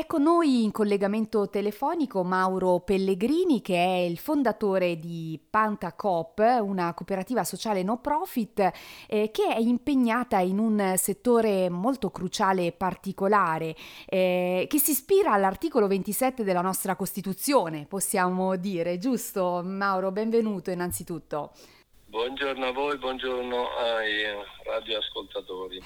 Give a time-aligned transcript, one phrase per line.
[0.00, 6.94] È con noi in collegamento telefonico Mauro Pellegrini che è il fondatore di Pantacop, una
[6.94, 8.70] cooperativa sociale no profit
[9.06, 13.76] eh, che è impegnata in un settore molto cruciale e particolare
[14.06, 20.12] eh, che si ispira all'articolo 27 della nostra Costituzione, possiamo dire, giusto Mauro?
[20.12, 21.52] Benvenuto innanzitutto.
[22.06, 24.24] Buongiorno a voi, buongiorno ai
[24.64, 25.80] radioascoltatori.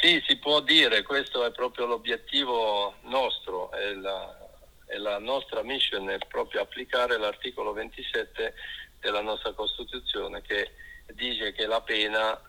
[0.00, 4.48] Sì, si può dire, questo è proprio l'obiettivo nostro, è la,
[4.86, 8.54] è la nostra mission, è proprio applicare l'articolo 27
[9.00, 10.70] della nostra Costituzione che
[11.14, 12.40] dice che la pena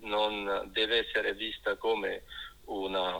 [0.00, 2.24] non deve essere vista come
[2.66, 3.18] una,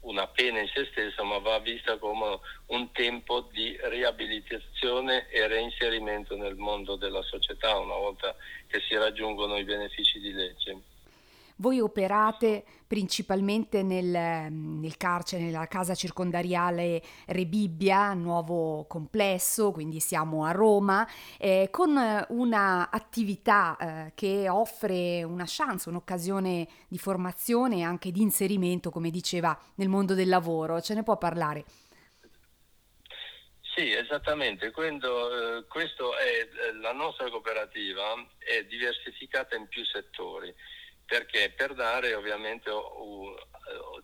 [0.00, 6.36] una pena in se stessa, ma va vista come un tempo di riabilitazione e reinserimento
[6.36, 10.91] nel mondo della società una volta che si raggiungono i benefici di legge.
[11.62, 20.50] Voi operate principalmente nel, nel, carcere, nella casa circondariale Rebibbia, nuovo complesso, quindi siamo a
[20.50, 21.96] Roma, eh, con
[22.30, 29.56] un'attività eh, che offre una chance, un'occasione di formazione e anche di inserimento, come diceva,
[29.76, 30.80] nel mondo del lavoro.
[30.80, 31.64] Ce ne può parlare?
[33.76, 34.72] Sì, esattamente.
[34.72, 40.52] Quando, eh, è, eh, la nostra cooperativa è diversificata in più settori
[41.06, 43.34] perché per dare ovviamente uh,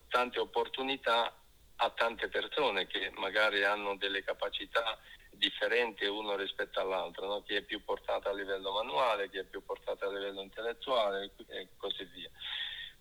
[0.07, 1.33] tante opportunità
[1.81, 4.97] a tante persone che magari hanno delle capacità
[5.31, 7.41] differenti uno rispetto all'altro, no?
[7.43, 11.69] chi è più portato a livello manuale, chi è più portato a livello intellettuale e
[11.77, 12.29] così via.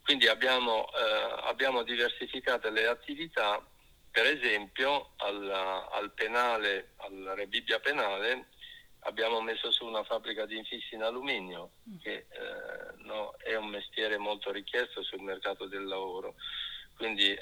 [0.03, 3.63] Quindi abbiamo, eh, abbiamo diversificato le attività,
[4.11, 8.49] per esempio al, al penale, al Rebibbia penale,
[9.09, 11.99] abbiamo messo su una fabbrica di infissi in alluminio mm.
[11.99, 16.35] che eh, no, è un mestiere molto richiesto sul mercato del lavoro.
[16.97, 17.41] Quindi eh,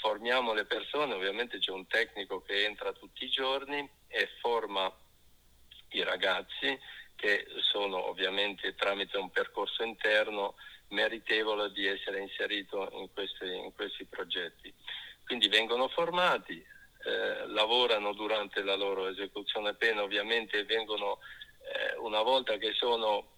[0.00, 4.92] formiamo le persone, ovviamente c'è un tecnico che entra tutti i giorni e forma
[5.90, 6.78] i ragazzi
[7.14, 10.54] che sono ovviamente tramite un percorso interno
[10.88, 14.72] meritevole di essere inserito in questi, in questi progetti.
[15.24, 16.64] Quindi vengono formati,
[17.08, 21.18] eh, lavorano durante la loro esecuzione pena ovviamente vengono
[21.62, 23.36] eh, una volta che sono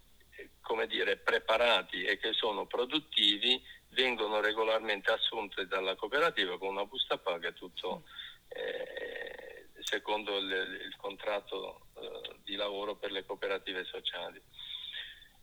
[0.61, 7.19] come dire, preparati e che sono produttivi vengono regolarmente assunti dalla cooperativa con una busta
[7.19, 8.05] paga e tutto
[8.49, 10.51] eh, secondo il,
[10.87, 14.41] il contratto eh, di lavoro per le cooperative sociali.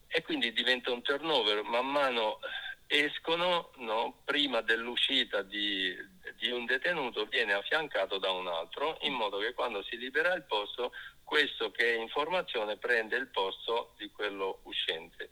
[0.08, 1.64] E quindi diventa un turnover.
[1.64, 2.40] Man mano
[2.88, 5.96] escono no, prima dell'uscita di,
[6.38, 10.44] di, un detenuto viene affiancato da un altro in modo che quando si libera il
[10.44, 10.94] posto
[11.24, 15.32] questo che è informazione prende il posto di quello uscente.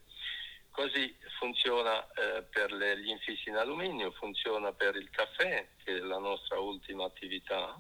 [0.70, 6.00] Così funziona eh, per le, gli infissi in alluminio, funziona per il caffè, che è
[6.00, 7.80] la nostra ultima attività,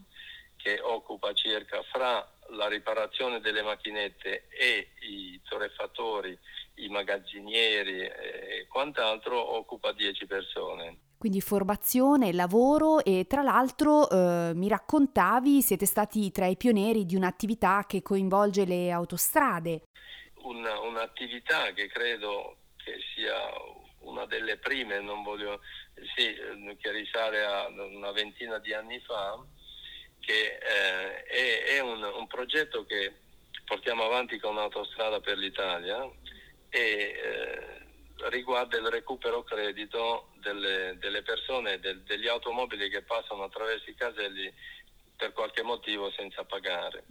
[0.55, 6.39] che occupa circa fra la riparazione delle macchinette e i torrefattori,
[6.75, 10.97] i magazzinieri e quant'altro, occupa 10 persone.
[11.17, 17.15] Quindi formazione, lavoro e tra l'altro eh, mi raccontavi siete stati tra i pionieri di
[17.15, 19.83] un'attività che coinvolge le autostrade.
[20.43, 23.33] Una, un'attività che credo che sia
[24.01, 25.61] una delle prime, non voglio,
[26.15, 26.35] sì,
[26.79, 29.43] che risale a una ventina di anni fa,
[30.19, 33.13] che eh, è, è un, un, progetto che
[33.65, 36.07] portiamo avanti con Autostrada per l'Italia
[36.75, 43.89] e eh, riguarda il recupero credito delle, delle persone, del, degli automobili che passano attraverso
[43.89, 44.53] i caselli
[45.15, 47.05] per qualche motivo senza pagare.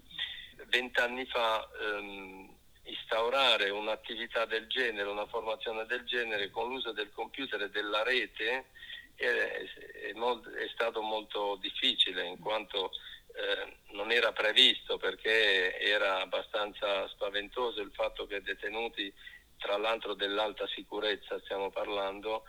[0.67, 7.63] Vent'anni fa ehm, instaurare un'attività del genere, una formazione del genere con l'uso del computer
[7.63, 8.67] e della rete
[9.15, 12.91] è, è, molt, è stato molto difficile in quanto
[13.35, 19.13] eh, non era previsto perché era abbastanza spaventoso il fatto che detenuti,
[19.59, 22.44] tra l'altro dell'alta sicurezza stiamo parlando,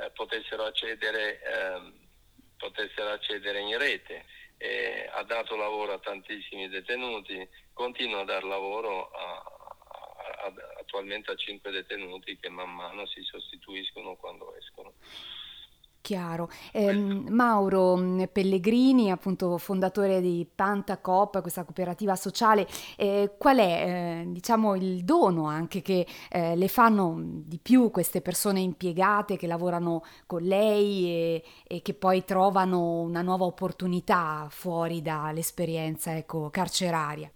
[0.00, 1.92] eh, potessero, accedere, eh,
[2.56, 4.24] potessero accedere in rete.
[5.12, 9.42] ha dato lavoro a tantissimi detenuti, continua a dar lavoro a,
[10.44, 14.92] a, attualmente a cinque detenuti che man mano si sostituiscono quando escono.
[16.10, 16.50] Chiaro.
[16.72, 22.66] Eh, Mauro mm, Pellegrini, appunto fondatore di Pantacop, questa cooperativa sociale,
[22.96, 28.22] eh, qual è eh, diciamo il dono anche che eh, le fanno di più queste
[28.22, 35.02] persone impiegate che lavorano con lei e, e, che poi trovano una nuova opportunità fuori
[35.02, 37.30] dall'esperienza ecco, carceraria?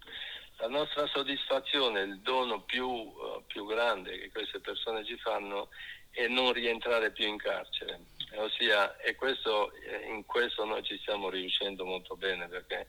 [0.65, 5.69] La nostra soddisfazione, il dono più, uh, più grande che queste persone ci fanno
[6.09, 7.99] è non rientrare più in carcere
[8.37, 12.87] ossia, e questo, eh, in questo noi ci stiamo riuscendo molto bene perché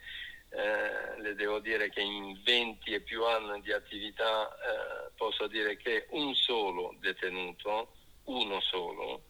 [0.51, 5.77] eh, le devo dire che in 20 e più anni di attività eh, posso dire
[5.77, 7.93] che un solo detenuto,
[8.25, 9.25] uno solo,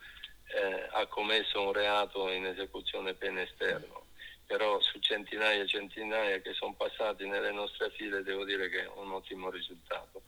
[0.54, 4.04] eh, ha commesso un reato in esecuzione pena esterno.
[4.46, 8.88] Però su centinaia e centinaia che sono passati nelle nostre file devo dire che è
[8.94, 10.22] un ottimo risultato.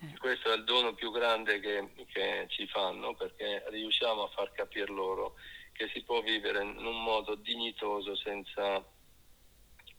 [0.00, 0.16] Eh.
[0.18, 4.92] Questo è il dono più grande che, che ci fanno perché riusciamo a far capire
[4.92, 5.34] loro
[5.72, 8.84] che si può vivere in un modo dignitoso senza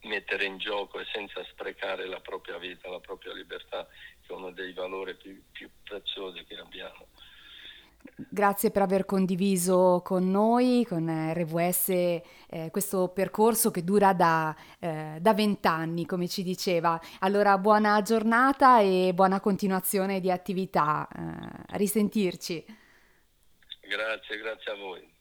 [0.04, 3.88] mettere in gioco e senza sprecare la propria vita, la propria libertà,
[4.22, 7.08] che è uno dei valori più, più preziosi che abbiamo.
[8.16, 15.20] Grazie per aver condiviso con noi, con RVS, eh, questo percorso che dura da eh,
[15.22, 17.00] vent'anni, come ci diceva.
[17.20, 21.08] Allora, buona giornata e buona continuazione di attività.
[21.08, 21.20] Eh,
[21.68, 22.66] a risentirci.
[23.82, 25.18] Grazie, grazie a voi.